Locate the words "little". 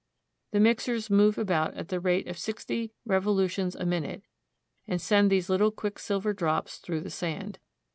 5.47-5.69